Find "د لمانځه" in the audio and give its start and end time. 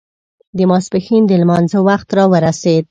1.27-1.79